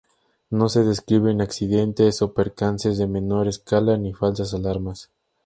No 0.49 0.67
se 0.67 0.83
describen 0.83 1.41
accidentes 1.41 2.23
o 2.23 2.33
percances 2.33 2.97
de 2.97 3.05
menor 3.05 3.47
escala 3.47 3.97
ni 3.97 4.13
falsas 4.15 4.51
alarmas. 4.55 5.11